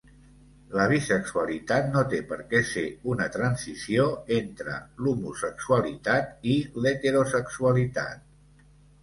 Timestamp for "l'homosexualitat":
5.05-6.51